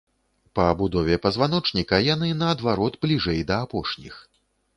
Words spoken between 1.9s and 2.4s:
яны,